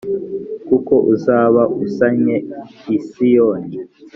[0.67, 2.35] kuko uzaba usannye
[2.95, 3.75] I siyoni